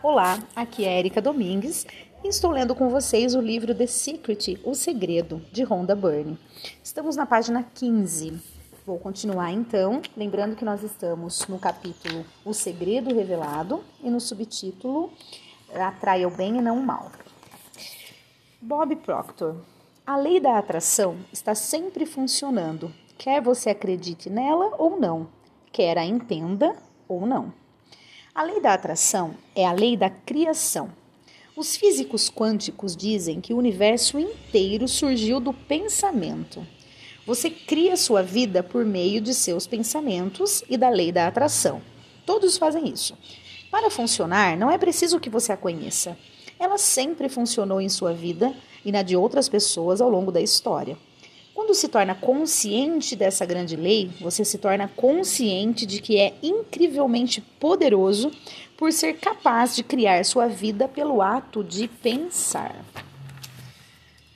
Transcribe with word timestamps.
Olá, 0.00 0.38
aqui 0.54 0.84
é 0.84 0.96
Erika 0.96 1.20
Domingues 1.20 1.84
e 2.22 2.28
estou 2.28 2.52
lendo 2.52 2.72
com 2.72 2.88
vocês 2.88 3.34
o 3.34 3.40
livro 3.40 3.74
The 3.74 3.88
Secret, 3.88 4.60
O 4.62 4.72
Segredo, 4.72 5.42
de 5.50 5.64
Rhonda 5.64 5.96
Byrne. 5.96 6.38
Estamos 6.84 7.16
na 7.16 7.26
página 7.26 7.64
15. 7.74 8.40
Vou 8.86 8.96
continuar 9.00 9.50
então, 9.50 10.00
lembrando 10.16 10.54
que 10.54 10.64
nós 10.64 10.84
estamos 10.84 11.48
no 11.48 11.58
capítulo 11.58 12.24
O 12.44 12.54
Segredo 12.54 13.12
Revelado 13.12 13.82
e 14.00 14.08
no 14.08 14.20
subtítulo 14.20 15.12
Atraia 15.74 16.28
o 16.28 16.30
Bem 16.30 16.58
e 16.58 16.62
não 16.62 16.78
o 16.78 16.86
Mal. 16.86 17.10
Bob 18.62 18.94
Proctor. 18.94 19.56
A 20.06 20.16
lei 20.16 20.38
da 20.38 20.58
atração 20.58 21.16
está 21.32 21.56
sempre 21.56 22.06
funcionando, 22.06 22.94
quer 23.18 23.42
você 23.42 23.70
acredite 23.70 24.30
nela 24.30 24.76
ou 24.78 25.00
não, 25.00 25.28
quer 25.72 25.98
a 25.98 26.04
entenda 26.04 26.76
ou 27.08 27.26
não. 27.26 27.52
A 28.38 28.44
lei 28.44 28.60
da 28.60 28.72
atração 28.72 29.34
é 29.52 29.66
a 29.66 29.72
lei 29.72 29.96
da 29.96 30.08
criação. 30.08 30.92
Os 31.56 31.76
físicos 31.76 32.30
quânticos 32.30 32.94
dizem 32.94 33.40
que 33.40 33.52
o 33.52 33.56
universo 33.56 34.16
inteiro 34.16 34.86
surgiu 34.86 35.40
do 35.40 35.52
pensamento. 35.52 36.64
Você 37.26 37.50
cria 37.50 37.96
sua 37.96 38.22
vida 38.22 38.62
por 38.62 38.84
meio 38.84 39.20
de 39.20 39.34
seus 39.34 39.66
pensamentos 39.66 40.62
e 40.70 40.76
da 40.76 40.88
lei 40.88 41.10
da 41.10 41.26
atração. 41.26 41.82
Todos 42.24 42.56
fazem 42.56 42.88
isso. 42.88 43.18
Para 43.72 43.90
funcionar, 43.90 44.56
não 44.56 44.70
é 44.70 44.78
preciso 44.78 45.18
que 45.18 45.28
você 45.28 45.50
a 45.50 45.56
conheça. 45.56 46.16
Ela 46.60 46.78
sempre 46.78 47.28
funcionou 47.28 47.80
em 47.80 47.88
sua 47.88 48.12
vida 48.12 48.54
e 48.84 48.92
na 48.92 49.02
de 49.02 49.16
outras 49.16 49.48
pessoas 49.48 50.00
ao 50.00 50.08
longo 50.08 50.30
da 50.30 50.40
história. 50.40 50.96
Quando 51.58 51.74
se 51.74 51.88
torna 51.88 52.14
consciente 52.14 53.16
dessa 53.16 53.44
grande 53.44 53.74
lei, 53.74 54.12
você 54.20 54.44
se 54.44 54.58
torna 54.58 54.86
consciente 54.86 55.86
de 55.86 56.00
que 56.00 56.16
é 56.16 56.38
incrivelmente 56.40 57.40
poderoso 57.40 58.30
por 58.76 58.92
ser 58.92 59.14
capaz 59.14 59.74
de 59.74 59.82
criar 59.82 60.24
sua 60.24 60.46
vida 60.46 60.86
pelo 60.86 61.20
ato 61.20 61.64
de 61.64 61.88
pensar. 61.88 62.76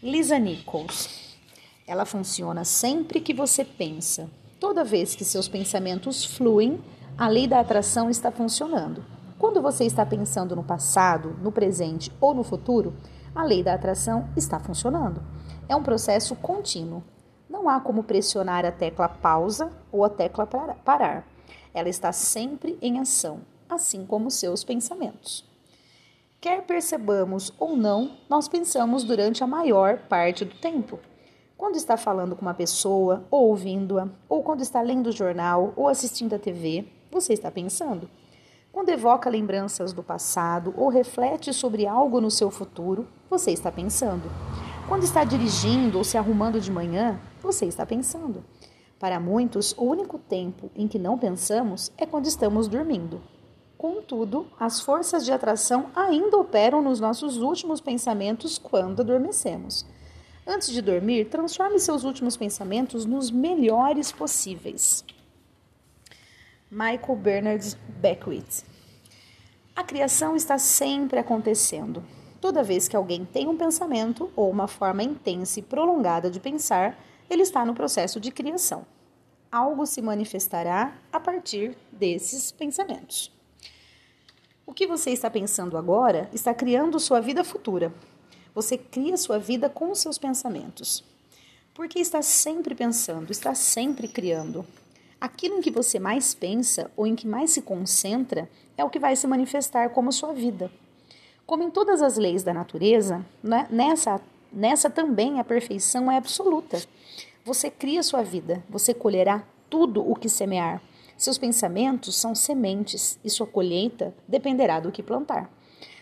Lisa 0.03 0.37
Nichols. 0.37 1.39
Ela 1.87 2.05
funciona 2.05 2.65
sempre 2.65 3.21
que 3.21 3.33
você 3.33 3.65
pensa. 3.65 4.29
Toda 4.59 4.83
vez 4.83 5.15
que 5.15 5.25
seus 5.25 5.47
pensamentos 5.47 6.25
fluem, 6.25 6.81
a 7.17 7.29
lei 7.29 7.47
da 7.47 7.61
atração 7.61 8.11
está 8.11 8.33
funcionando. 8.33 9.05
Quando 9.39 9.63
você 9.63 9.85
está 9.85 10.05
pensando 10.05 10.57
no 10.57 10.65
passado, 10.65 11.37
no 11.41 11.53
presente 11.53 12.11
ou 12.21 12.35
no 12.35 12.43
futuro, 12.43 12.93
a 13.33 13.45
lei 13.45 13.63
da 13.63 13.75
atração 13.75 14.29
está 14.37 14.59
funcionando. 14.59 15.23
É 15.73 15.75
um 15.75 15.83
processo 15.83 16.37
contínuo. 16.37 17.03
Não 17.49 17.67
há 17.67 17.81
como 17.81 18.05
pressionar 18.05 18.63
a 18.63 18.71
tecla 18.71 19.09
pausa 19.09 19.73
ou 19.91 20.05
a 20.05 20.11
tecla 20.11 20.47
parar. 20.47 21.27
Ela 21.73 21.89
está 21.89 22.13
sempre 22.13 22.79
em 22.83 23.01
ação, 23.01 23.41
assim 23.71 24.05
como 24.05 24.31
seus 24.31 24.63
pensamentos. 24.63 25.43
Quer 26.39 26.67
percebamos 26.67 27.55
ou 27.59 27.75
não, 27.75 28.19
nós 28.29 28.49
pensamos 28.49 29.03
durante 29.03 29.43
a 29.43 29.47
maior 29.47 30.01
parte 30.11 30.45
do 30.45 30.55
tempo. 30.57 30.99
Quando 31.57 31.77
está 31.77 31.97
falando 31.97 32.37
com 32.37 32.43
uma 32.43 32.53
pessoa, 32.53 33.25
ou 33.31 33.49
ouvindo-a, 33.49 34.09
ou 34.29 34.43
quando 34.43 34.61
está 34.61 34.83
lendo 34.83 35.07
o 35.07 35.13
jornal 35.13 35.73
ou 35.75 35.89
assistindo 35.89 36.35
a 36.35 36.39
TV, 36.39 36.87
você 37.11 37.33
está 37.33 37.51
pensando. 37.51 38.11
Quando 38.71 38.91
evoca 38.91 39.31
lembranças 39.31 39.95
do 39.95 40.03
passado 40.03 40.75
ou 40.77 40.91
reflete 40.91 41.51
sobre 41.55 41.87
algo 41.87 42.21
no 42.21 42.31
seu 42.31 42.51
futuro, 42.51 43.09
você 43.31 43.53
está 43.53 43.73
pensando. 43.73 44.31
Quando 44.89 45.05
está 45.05 45.25
dirigindo 45.25 45.99
ou 45.99 46.05
se 46.05 46.19
arrumando 46.19 46.61
de 46.61 46.71
manhã, 46.71 47.19
você 47.41 47.67
está 47.67 47.87
pensando. 47.87 48.45
Para 48.99 49.19
muitos, 49.19 49.73
o 49.79 49.85
único 49.85 50.19
tempo 50.19 50.71
em 50.75 50.87
que 50.87 50.99
não 50.99 51.19
pensamos 51.19 51.93
é 51.97 52.05
quando 52.05 52.27
estamos 52.27 52.69
dormindo. 52.69 53.21
Contudo, 53.79 54.47
as 54.61 54.81
forças 54.81 55.25
de 55.25 55.33
atração 55.33 55.91
ainda 55.95 56.37
operam 56.37 56.83
nos 56.83 57.01
nossos 57.01 57.39
últimos 57.39 57.81
pensamentos 57.81 58.59
quando 58.59 59.01
adormecemos. 59.01 59.85
Antes 60.47 60.71
de 60.71 60.83
dormir, 60.83 61.29
transforme 61.29 61.79
seus 61.79 62.05
últimos 62.05 62.37
pensamentos 62.37 63.05
nos 63.05 63.31
melhores 63.31 64.13
possíveis. 64.13 65.05
Michael 66.71 67.17
Bernard 67.17 67.77
Beckwith. 68.01 68.65
A 69.75 69.85
criação 69.85 70.37
está 70.37 70.59
sempre 70.59 71.19
acontecendo. 71.19 72.05
Toda 72.43 72.65
vez 72.65 72.89
que 72.89 72.97
alguém 72.97 73.25
tem 73.25 73.47
um 73.47 73.57
pensamento 73.57 74.29
ou 74.35 74.51
uma 74.51 74.67
forma 74.67 75.01
intensa 75.01 75.61
e 75.61 75.63
prolongada 75.63 76.29
de 76.29 76.41
pensar, 76.41 76.99
ele 77.31 77.43
está 77.43 77.65
no 77.65 77.73
processo 77.73 78.19
de 78.19 78.33
criação. 78.33 78.85
Algo 79.49 79.87
se 79.87 80.03
manifestará 80.03 80.93
a 81.13 81.21
partir 81.21 81.77
desses 81.93 82.51
pensamentos. 82.51 83.31
O 84.67 84.75
que 84.75 84.89
você 84.89 85.11
está 85.11 85.31
pensando 85.31 85.79
agora 85.79 86.29
está 86.33 86.53
criando 86.53 86.99
sua 86.99 87.21
vida 87.21 87.45
futura. 87.45 87.95
Você 88.53 88.77
cria 88.77 89.17
sua 89.17 89.39
vida 89.39 89.71
com 89.71 89.93
os 89.93 90.01
seus 90.01 90.19
pensamentos. 90.19 91.05
Porque 91.73 92.01
está 92.01 92.23
sempre 92.23 92.75
pensando, 92.75 93.31
está 93.31 93.55
sempre 93.55 94.09
criando. 94.09 94.67
Aquilo 95.21 95.59
em 95.59 95.61
que 95.61 95.71
você 95.71 96.01
mais 96.01 96.35
pensa 96.35 96.91
ou 96.97 97.07
em 97.07 97.15
que 97.15 97.25
mais 97.25 97.53
se 97.53 97.63
concentra 97.63 98.51
é 98.77 98.83
o 98.83 98.91
que 98.91 98.99
vai 98.99 99.15
se 99.15 99.29
manifestar 99.29 99.91
como 99.91 100.11
sua 100.11 100.33
vida. 100.33 100.73
Como 101.47 101.63
em 101.63 101.71
todas 101.71 102.01
as 102.03 102.17
leis 102.17 102.43
da 102.43 102.55
natureza, 102.55 103.25
né, 103.43 103.67
nessa, 103.71 104.21
nessa 104.53 104.89
também 104.89 105.41
a 105.41 105.45
perfeição 105.45 106.11
é 106.11 106.17
absoluta. 106.17 106.83
Você 107.45 107.71
cria 107.71 108.03
sua 108.03 108.23
vida, 108.23 108.63
você 108.69 108.95
colherá 108.95 109.43
tudo 109.69 110.09
o 110.09 110.15
que 110.15 110.29
semear. 110.29 110.81
Seus 111.17 111.39
pensamentos 111.39 112.17
são 112.17 112.35
sementes 112.35 113.19
e 113.25 113.31
sua 113.31 113.47
colheita 113.47 114.15
dependerá 114.27 114.81
do 114.81 114.93
que 114.93 115.03
plantar. 115.03 115.51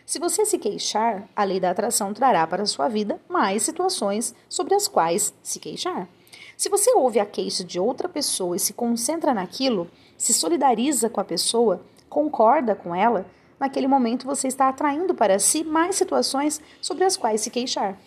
Se 0.05 0.19
você 0.19 0.45
se 0.45 0.59
queixar, 0.59 1.29
a 1.37 1.45
lei 1.45 1.61
da 1.61 1.71
atração 1.71 2.13
trará 2.13 2.47
para 2.47 2.67
sua 2.67 2.89
vida 2.89 3.21
mais 3.29 3.63
situações 3.63 4.35
sobre 4.49 4.75
as 4.75 4.89
quais 4.89 5.33
se 5.43 5.61
queixar. 5.61 6.09
Se 6.57 6.69
você 6.69 6.93
ouve 6.95 7.21
a 7.21 7.27
queixa 7.27 7.65
de 7.65 7.79
outra 7.79 8.09
pessoa 8.09 8.57
e 8.57 8.59
se 8.59 8.73
concentra 8.73 9.33
naquilo, 9.33 9.89
se 10.19 10.35
solidariza 10.35 11.09
com 11.09 11.21
a 11.21 11.25
pessoa, 11.25 11.81
concorda 12.09 12.75
com 12.75 12.95
ela, 12.95 13.25
naquele 13.61 13.87
momento 13.87 14.27
você 14.27 14.49
está 14.49 14.69
atraindo 14.69 15.15
para 15.15 15.39
si 15.39 15.63
mais 15.63 15.95
situações 15.95 16.61
sobre 16.81 17.05
as 17.05 17.17
quais 17.17 17.43
se 17.43 17.51
queixar. 17.51 17.99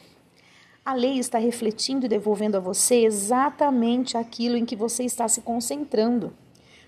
A 0.84 0.94
lei 0.94 1.18
está 1.18 1.38
refletindo 1.38 2.06
e 2.06 2.10
devolvendo 2.10 2.58
a 2.58 2.60
você 2.60 3.06
exatamente 3.06 4.18
aquilo 4.18 4.58
em 4.58 4.66
que 4.66 4.76
você 4.76 5.04
está 5.04 5.28
se 5.30 5.42
concentrando. 5.42 6.34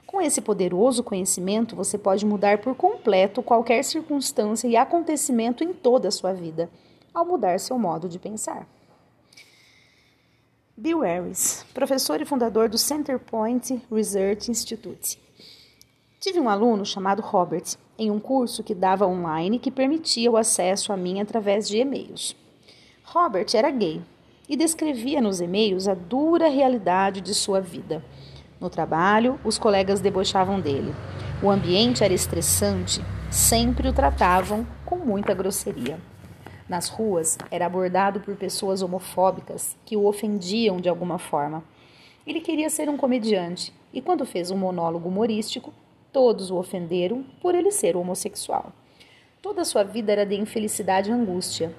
Com 0.05 0.19
esse 0.19 0.41
poderoso 0.41 1.03
conhecimento, 1.03 1.75
você 1.75 1.97
pode 1.97 2.25
mudar 2.25 2.57
por 2.57 2.75
completo 2.75 3.41
qualquer 3.41 3.83
circunstância 3.83 4.67
e 4.67 4.75
acontecimento 4.75 5.63
em 5.63 5.71
toda 5.71 6.09
a 6.09 6.11
sua 6.11 6.33
vida, 6.33 6.69
ao 7.13 7.25
mudar 7.25 7.59
seu 7.59 7.79
modo 7.79 8.09
de 8.09 8.19
pensar. 8.19 8.67
Bill 10.77 10.99
Harris, 10.99 11.65
professor 11.73 12.21
e 12.21 12.25
fundador 12.25 12.67
do 12.67 12.77
Centerpoint 12.77 13.81
Research 13.89 14.51
Institute. 14.51 15.17
Tive 16.19 16.39
um 16.39 16.49
aluno 16.49 16.85
chamado 16.85 17.21
Robert 17.21 17.77
em 17.97 18.11
um 18.11 18.19
curso 18.19 18.63
que 18.63 18.75
dava 18.75 19.07
online 19.07 19.59
que 19.59 19.72
permitia 19.72 20.29
o 20.31 20.38
acesso 20.38 20.91
a 20.91 20.97
mim 20.97 21.19
através 21.19 21.67
de 21.67 21.78
e-mails. 21.78 22.35
Robert 23.03 23.47
era 23.53 23.72
gay 23.72 24.01
e 24.47 24.56
descrevia 24.56 25.22
nos 25.22 25.41
e-mails 25.41 25.88
a 25.88 25.94
dura 25.94 26.50
realidade 26.50 27.22
de 27.22 27.34
sua 27.34 27.61
vida. 27.61 28.03
No 28.59 28.69
trabalho, 28.69 29.39
os 29.44 29.57
colegas 29.57 30.00
debochavam 30.00 30.59
dele. 30.59 30.94
O 31.44 31.50
ambiente 31.50 32.03
era 32.03 32.13
estressante, 32.13 33.01
sempre 33.29 33.88
o 33.88 33.94
tratavam 33.94 34.66
com 34.85 34.97
muita 34.97 35.34
grosseria. 35.34 36.00
Nas 36.67 36.89
ruas, 36.89 37.38
era 37.51 37.66
abordado 37.66 38.19
por 38.19 38.35
pessoas 38.35 38.81
homofóbicas 38.81 39.78
que 39.85 39.95
o 39.95 40.05
ofendiam 40.05 40.78
de 40.78 40.89
alguma 40.89 41.19
forma. 41.19 41.63
Ele 42.25 42.39
queria 42.39 42.69
ser 42.69 42.89
um 42.89 42.97
comediante 42.97 43.72
e, 43.94 44.01
quando 44.01 44.25
fez 44.25 44.50
um 44.50 44.57
monólogo 44.57 45.07
humorístico, 45.07 45.72
todos 46.15 46.49
o 46.49 46.55
ofenderam 46.55 47.25
por 47.41 47.53
ele 47.53 47.69
ser 47.69 47.97
homossexual. 47.97 48.71
Toda 49.41 49.66
sua 49.66 49.84
vida 49.84 50.13
era 50.13 50.25
de 50.25 50.34
infelicidade 50.34 51.09
e 51.09 51.13
angústia. 51.13 51.75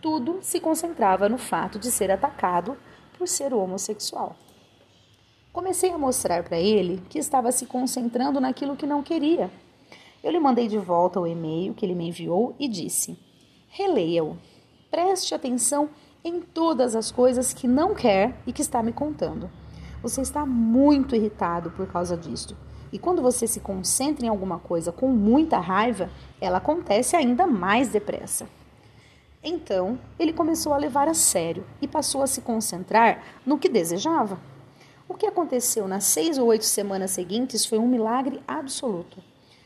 Tudo 0.00 0.38
se 0.42 0.60
concentrava 0.60 1.28
no 1.28 1.36
fato 1.36 1.76
de 1.76 1.90
ser 1.90 2.08
atacado 2.08 2.76
por 3.18 3.26
ser 3.26 3.52
homossexual. 3.52 4.36
Comecei 5.52 5.90
a 5.90 5.98
mostrar 5.98 6.44
para 6.44 6.56
ele 6.56 7.02
que 7.10 7.18
estava 7.18 7.50
se 7.50 7.66
concentrando 7.66 8.38
naquilo 8.40 8.76
que 8.76 8.86
não 8.86 9.02
queria. 9.02 9.50
Eu 10.22 10.30
lhe 10.30 10.38
mandei 10.38 10.68
de 10.68 10.78
volta 10.78 11.18
o 11.18 11.26
e-mail 11.26 11.74
que 11.74 11.84
ele 11.84 11.96
me 11.96 12.06
enviou 12.10 12.54
e 12.60 12.68
disse: 12.68 13.18
Releia-o. 13.70 14.38
Preste 14.88 15.34
atenção 15.34 15.90
em 16.22 16.40
todas 16.40 16.94
as 16.94 17.10
coisas 17.10 17.52
que 17.52 17.66
não 17.66 17.92
quer 17.92 18.40
e 18.46 18.52
que 18.52 18.62
está 18.62 18.84
me 18.84 18.92
contando. 18.92 19.50
Você 20.00 20.20
está 20.20 20.46
muito 20.46 21.16
irritado 21.16 21.72
por 21.72 21.88
causa 21.88 22.16
disto. 22.16 22.56
E 22.92 22.98
quando 22.98 23.22
você 23.22 23.46
se 23.46 23.60
concentra 23.60 24.26
em 24.26 24.28
alguma 24.28 24.58
coisa 24.58 24.90
com 24.90 25.08
muita 25.08 25.58
raiva, 25.58 26.10
ela 26.40 26.58
acontece 26.58 27.16
ainda 27.16 27.46
mais 27.46 27.88
depressa. 27.88 28.48
Então, 29.42 29.98
ele 30.18 30.32
começou 30.32 30.74
a 30.74 30.76
levar 30.76 31.08
a 31.08 31.14
sério 31.14 31.64
e 31.80 31.88
passou 31.88 32.22
a 32.22 32.26
se 32.26 32.42
concentrar 32.42 33.22
no 33.46 33.58
que 33.58 33.68
desejava. 33.68 34.38
O 35.08 35.14
que 35.14 35.26
aconteceu 35.26 35.88
nas 35.88 36.04
seis 36.04 36.36
ou 36.36 36.48
oito 36.48 36.64
semanas 36.64 37.12
seguintes 37.12 37.64
foi 37.64 37.78
um 37.78 37.88
milagre 37.88 38.42
absoluto. 38.46 39.22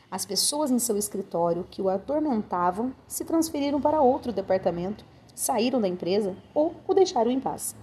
As 0.09 0.25
pessoas 0.25 0.71
em 0.71 0.79
seu 0.79 0.97
escritório 0.97 1.67
que 1.69 1.81
o 1.81 1.89
atormentavam 1.89 2.93
se 3.07 3.25
transferiram 3.25 3.81
para 3.81 4.01
outro 4.01 4.31
departamento, 4.31 5.03
saíram 5.35 5.81
da 5.81 5.87
empresa 5.87 6.35
ou 6.53 6.73
o 6.87 6.93
deixaram 6.93 7.29
em 7.29 7.39
paz. 7.39 7.75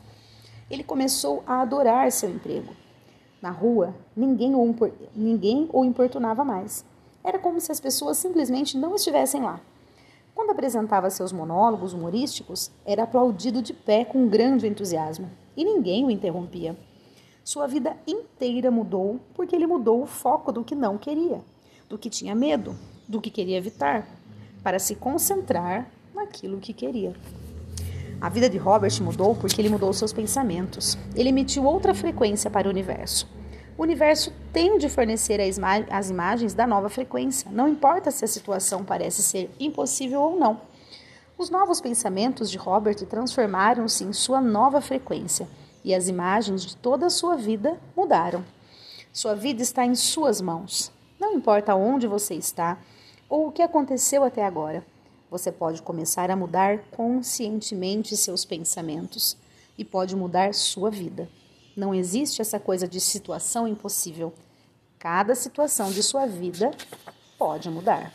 Ele 0.71 0.83
começou 0.83 1.43
a 1.47 1.61
adorar 1.61 2.11
seu 2.11 2.31
emprego. 2.31 2.75
Na 3.43 3.50
rua, 3.50 3.93
ninguém 4.17 4.55
o, 4.55 4.77
ninguém 5.17 5.69
o 5.73 5.85
importunava 5.85 6.44
mais. 6.44 6.85
Era 7.25 7.41
como 7.41 7.61
se 7.61 7.73
as 7.73 7.81
pessoas 7.81 8.17
simplesmente 8.17 8.79
não 8.79 8.94
estivessem 8.94 9.43
lá. 9.43 9.61
Quando 10.33 10.50
apresentava 10.50 11.11
seus 11.11 11.33
monólogos 11.33 11.93
humorísticos, 11.93 12.71
era 12.87 13.03
aplaudido 13.03 13.61
de 13.61 13.75
pé 13.75 14.05
com 14.05 14.29
grande 14.29 14.69
entusiasmo 14.69 15.29
e 15.56 15.65
ninguém 15.65 16.05
o 16.05 16.11
interrompia. 16.11 16.79
Sua 17.43 17.67
vida 17.67 17.97
inteira 18.06 18.71
mudou 18.71 19.19
porque 19.35 19.56
ele 19.56 19.67
mudou 19.67 20.00
o 20.03 20.06
foco 20.06 20.53
do 20.53 20.62
que 20.62 20.77
não 20.77 20.97
queria, 20.97 21.41
do 21.89 21.99
que 21.99 22.09
tinha 22.09 22.37
medo, 22.37 22.77
do 23.09 23.21
que 23.21 23.29
queria 23.29 23.59
evitar, 23.59 24.06
para 24.62 24.79
se 24.79 24.94
concentrar 24.94 25.91
naquilo 26.15 26.61
que 26.61 26.73
queria. 26.73 27.12
A 28.22 28.28
vida 28.28 28.48
de 28.48 28.56
Robert 28.56 29.02
mudou 29.02 29.34
porque 29.34 29.60
ele 29.60 29.69
mudou 29.69 29.92
seus 29.92 30.12
pensamentos. 30.12 30.96
Ele 31.16 31.30
emitiu 31.30 31.64
outra 31.64 31.92
frequência 31.92 32.48
para 32.48 32.69
o 32.69 32.70
universo. 32.70 33.28
O 33.76 33.82
universo 33.82 34.32
tem 34.52 34.78
de 34.78 34.88
fornecer 34.88 35.40
as 35.90 36.08
imagens 36.08 36.54
da 36.54 36.64
nova 36.64 36.88
frequência, 36.88 37.50
não 37.50 37.66
importa 37.66 38.12
se 38.12 38.24
a 38.24 38.28
situação 38.28 38.84
parece 38.84 39.24
ser 39.24 39.50
impossível 39.58 40.20
ou 40.20 40.38
não. 40.38 40.60
Os 41.36 41.50
novos 41.50 41.80
pensamentos 41.80 42.48
de 42.48 42.56
Robert 42.56 42.94
transformaram-se 43.06 44.04
em 44.04 44.12
sua 44.12 44.40
nova 44.40 44.80
frequência 44.80 45.48
e 45.82 45.92
as 45.92 46.06
imagens 46.06 46.64
de 46.64 46.76
toda 46.76 47.06
a 47.06 47.10
sua 47.10 47.34
vida 47.34 47.76
mudaram. 47.96 48.44
Sua 49.12 49.34
vida 49.34 49.62
está 49.62 49.84
em 49.84 49.96
suas 49.96 50.40
mãos. 50.40 50.92
Não 51.19 51.34
importa 51.34 51.74
onde 51.74 52.06
você 52.06 52.34
está 52.34 52.78
ou 53.28 53.48
o 53.48 53.52
que 53.52 53.62
aconteceu 53.62 54.22
até 54.22 54.44
agora, 54.44 54.86
você 55.32 55.50
pode 55.50 55.81
começar 55.81 56.31
a 56.31 56.37
mudar 56.37 56.81
conscientemente 56.90 58.14
seus 58.19 58.44
pensamentos 58.44 59.34
e 59.79 59.82
pode 59.82 60.14
mudar 60.14 60.52
sua 60.52 60.90
vida. 60.90 61.26
Não 61.75 61.94
existe 61.94 62.43
essa 62.43 62.61
coisa 62.61 62.87
de 62.87 63.00
situação 63.00 63.67
impossível. 63.67 64.34
Cada 64.99 65.34
situação 65.34 65.90
de 65.90 66.02
sua 66.02 66.26
vida 66.26 66.70
pode 67.38 67.70
mudar. 67.70 68.12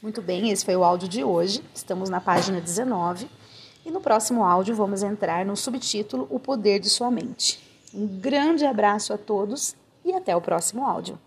Muito 0.00 0.22
bem, 0.22 0.50
esse 0.50 0.64
foi 0.64 0.76
o 0.76 0.84
áudio 0.84 1.08
de 1.08 1.24
hoje. 1.24 1.60
Estamos 1.74 2.08
na 2.08 2.20
página 2.20 2.60
19 2.60 3.28
e 3.84 3.90
no 3.90 4.00
próximo 4.00 4.44
áudio 4.44 4.76
vamos 4.76 5.02
entrar 5.02 5.44
no 5.44 5.56
subtítulo 5.56 6.28
O 6.30 6.38
Poder 6.38 6.78
de 6.78 6.88
Sua 6.88 7.10
Mente. 7.10 7.58
Um 7.92 8.06
grande 8.06 8.64
abraço 8.64 9.12
a 9.12 9.18
todos 9.18 9.74
e 10.04 10.12
até 10.12 10.36
o 10.36 10.40
próximo 10.40 10.86
áudio. 10.86 11.18